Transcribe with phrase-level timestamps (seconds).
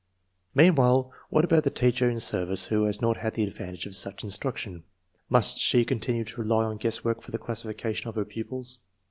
[0.55, 4.23] Meanwhile, what about the teacher in service who has not had the advantage of such
[4.23, 4.83] instruction?
[5.29, 8.79] Must she continue to rely on guesswork for the classifica tion of her pupils?